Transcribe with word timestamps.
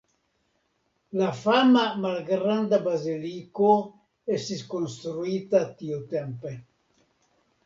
La 1.21 1.27
fama 1.41 1.83
malgranda 2.05 2.79
baziliko 2.87 3.69
estis 4.39 4.65
konstruita 4.73 5.63
tiutempe. 5.85 6.57